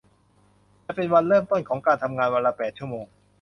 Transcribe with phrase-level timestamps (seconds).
[0.85, 3.05] จะเป็นวันเริ่มต้น ของการทำงานวันละแปดชั่วโมง